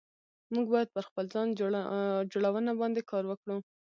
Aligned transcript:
موږ 0.53 0.65
بايد 0.73 0.89
پر 0.95 1.03
خپل 1.09 1.25
ځان 1.33 1.47
جوړونه 2.39 2.71
باندي 2.79 3.01
کار 3.11 3.23
وکړو 3.27 3.57